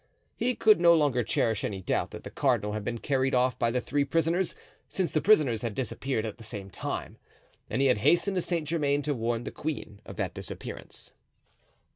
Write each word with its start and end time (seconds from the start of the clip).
He 0.35 0.55
could 0.55 0.81
no 0.81 0.95
longer 0.95 1.21
cherish 1.23 1.63
any 1.63 1.79
doubt 1.83 2.09
that 2.09 2.23
the 2.23 2.31
cardinal 2.31 2.71
had 2.73 2.83
been 2.83 2.97
carried 2.97 3.35
off 3.35 3.59
by 3.59 3.69
the 3.69 3.79
three 3.79 4.03
prisoners, 4.03 4.55
since 4.89 5.11
the 5.11 5.21
prisoners 5.21 5.61
had 5.61 5.75
disappeared 5.75 6.25
at 6.25 6.39
the 6.39 6.43
same 6.43 6.71
time; 6.71 7.19
and 7.69 7.83
he 7.83 7.87
had 7.87 7.99
hastened 7.99 8.33
to 8.33 8.41
Saint 8.41 8.67
Germain 8.67 9.03
to 9.03 9.13
warn 9.13 9.43
the 9.43 9.51
queen 9.51 10.01
of 10.03 10.15
that 10.15 10.33
disappearance. 10.33 11.11